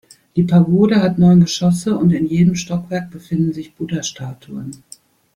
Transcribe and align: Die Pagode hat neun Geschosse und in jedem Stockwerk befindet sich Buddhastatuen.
Die 0.35 0.41
Pagode 0.41 0.99
hat 0.99 1.19
neun 1.19 1.41
Geschosse 1.41 1.95
und 1.95 2.09
in 2.09 2.25
jedem 2.25 2.55
Stockwerk 2.55 3.11
befindet 3.11 3.53
sich 3.53 3.75
Buddhastatuen. 3.75 4.73